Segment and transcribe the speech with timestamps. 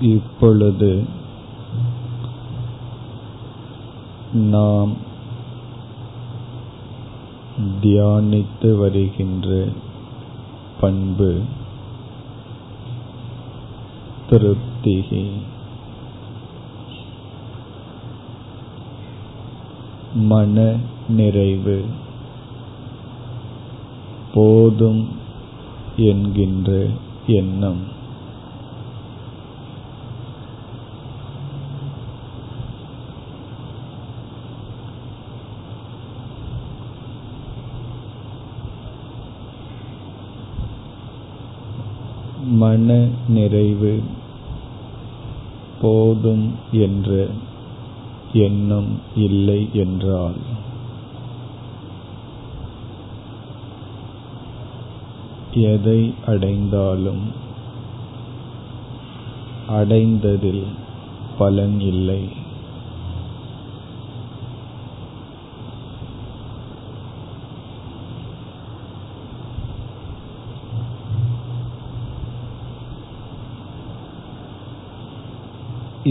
[0.00, 1.04] இப்பொழுது
[4.32, 4.92] நாம்
[7.82, 9.68] தியானித்து வருகின்ற
[10.80, 11.40] பண்பு
[14.30, 15.30] திருப்திகி.
[20.14, 20.76] மன
[21.08, 21.84] நிறைவு
[24.34, 25.08] போதும்
[25.96, 26.86] என்கின்ற
[27.26, 27.98] எண்ணம்.
[42.60, 42.94] மன
[43.28, 43.92] நிறைவு
[45.80, 46.46] போதும்
[46.84, 47.26] என்ற
[48.32, 50.38] எண்ணம் இல்லை என்றால்.
[55.52, 57.24] எதை அடைந்தாலும்
[59.68, 60.64] அடைந்ததில்
[61.38, 62.22] பலன் இல்லை.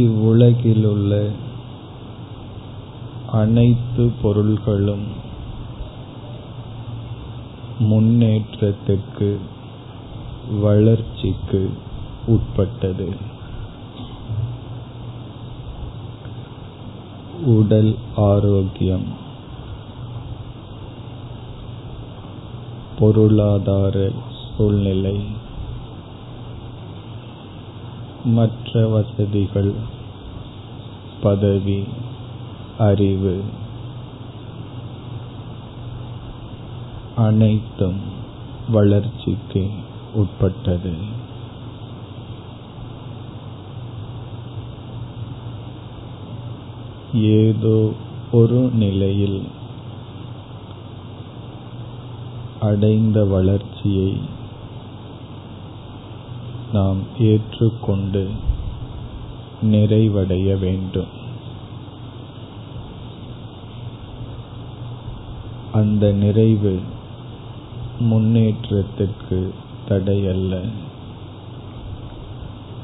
[0.02, 1.14] இவ்வுலகிலுள்ள
[3.32, 5.08] அனைத்து பொருள்களும்
[7.80, 9.30] முன்னேற்றத்திற்கு
[10.62, 11.62] வளர்ச்சிக்கு
[12.28, 13.10] உட்பட்டது.
[17.54, 19.08] உடல் ஆரோக்கியம்
[22.98, 23.98] பொருளாதார
[24.46, 25.18] சூழ்நிலை
[28.26, 29.74] மற்ற வசதிகள்
[31.22, 31.84] பதவி
[32.78, 33.42] அறிவு
[37.16, 38.00] அனைத்தும்
[38.70, 39.70] வளர்ச்சிக்கு
[40.14, 40.94] உட்பட்டது.
[47.14, 47.92] ஏதோ
[48.32, 49.48] ஒரு நிலையில்
[52.60, 54.18] அடைந்த வளர்ச்சியை
[56.74, 58.30] நாம் ஏற்றுக்கொண்டு
[59.62, 61.08] நிறைவடைய வேண்டும்.
[65.74, 66.80] அந்த நிறைவு
[68.00, 69.54] முன்னேற்றத்திற்கு
[69.90, 70.70] தடையல்ல.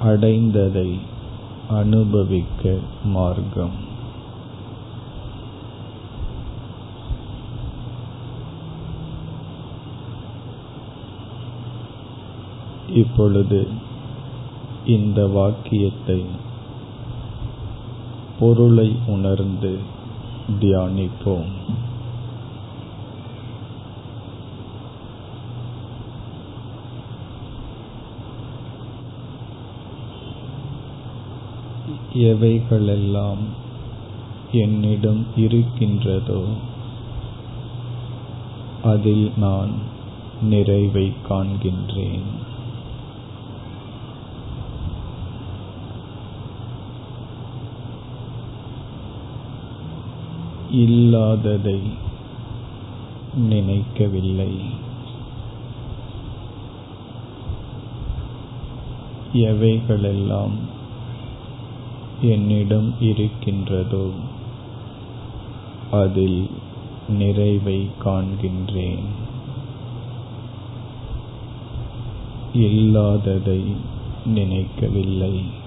[0.04, 1.00] அடைந்ததை
[1.70, 3.85] அனுபவிக்க மார்க்கம்.
[12.90, 13.68] இப்பொழுது
[14.86, 16.26] இந்த வாக்கியத்தை
[18.40, 19.80] பொருளை உணர்ந்து
[20.60, 21.52] தியானிப்போம்.
[32.14, 33.44] எவைகளெல்லாம்
[34.52, 36.44] என்னிடம் இருக்கின்றதோ
[38.84, 39.72] அதில் நான்
[40.42, 42.54] நிறைவை காண்கின்றேன்.
[50.72, 51.80] இல்லாததை
[53.36, 54.56] நினைக்கவில்லை.
[59.34, 60.54] எவைகளெல்லாம்
[62.22, 64.10] என்னிடம் இருக்கின்றதோ
[65.92, 66.50] அதில்
[67.10, 69.04] நிறைவை காண்கின்றேன்.
[72.54, 73.64] இல்லாததை
[74.26, 75.64] நினைக்கவில்லை.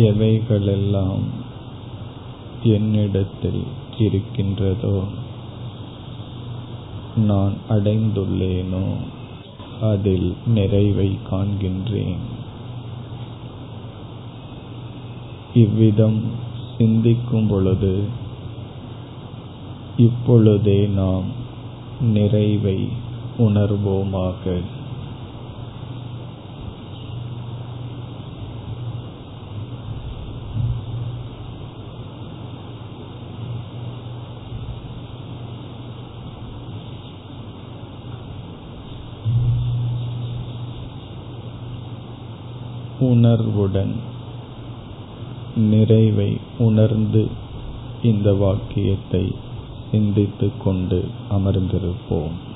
[0.00, 1.22] எவைகளெல்லாம்
[2.62, 3.62] என்னிடத்தில்
[3.98, 4.96] இருக்கின்றதோ
[7.16, 8.86] நான் அடைந்துள்ளேனோ
[9.80, 12.22] அதில் நிறைவை காண்கின்றேன்.
[15.54, 16.20] இவ்விதம்
[16.78, 17.94] சிந்திக்கும் பொழுது
[19.96, 21.28] இப்பொழுதே நாம்
[22.00, 22.78] நிறைவை
[23.38, 24.62] உணர்வோமாக
[43.00, 43.94] உணர்வுடன்
[45.56, 47.28] நிறைவை உணர்ந்து
[48.02, 49.34] இந்த வாக்கியத்தை
[49.90, 52.47] சிந்தித்துக் கொண்டு அமர்ந்திருப்போம்.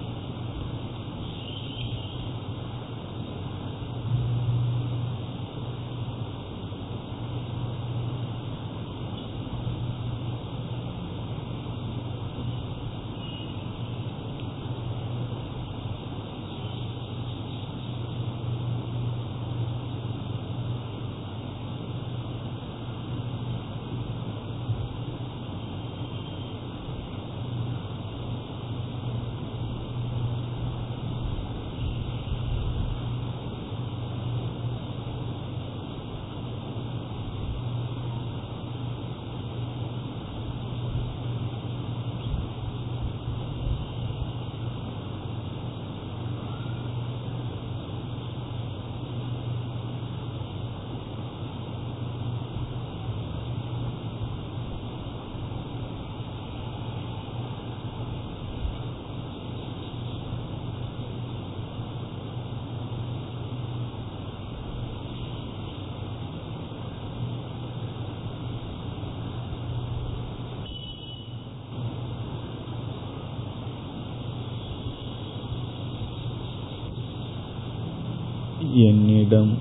[78.75, 79.57] என்னிடம்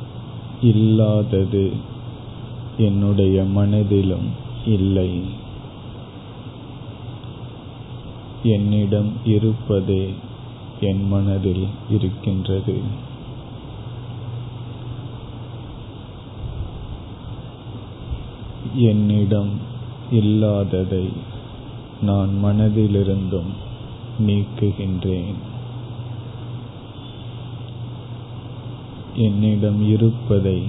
[0.62, 1.72] இல்லாதது
[2.78, 4.30] என்னுடைய மனதிலும்
[4.66, 5.22] இல்லை.
[8.44, 10.14] என்னிடம் இருப்பதே
[10.80, 12.82] என் மனதில் இருக்கின்றது.
[18.76, 19.50] என்னிடம்
[20.12, 21.10] இல்லாததை
[22.02, 23.52] நான் மனதிலிருந்தும்
[24.20, 25.50] நீக்குகின்றேன்.
[29.16, 30.64] என்னிடம் இருப்பதை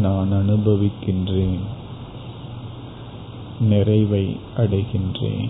[0.00, 1.58] நான் அனுபவிக்கின்றேன்.
[3.60, 5.48] நிறைவை அடைகின்றேன்.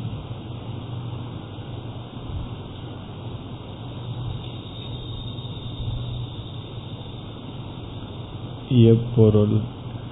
[8.69, 9.60] எப்பொருள்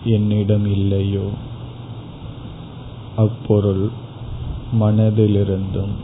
[0.05, 1.29] என்னிடம் இல்லையோ
[3.17, 3.91] அப்பொருள்
[4.81, 5.95] மனதிலிருந்தும்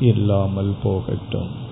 [0.00, 1.68] இல்லாமல் போகட்டும்.